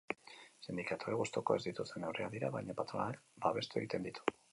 Sindikatuek 0.67 1.17
gustuko 1.19 1.57
ez 1.57 1.59
dituzten 1.65 2.03
neurriak 2.05 2.31
dira, 2.37 2.49
baina 2.57 2.77
patronalak 2.79 3.21
babestu 3.45 3.81
egiten 3.83 4.09
ditu. 4.09 4.27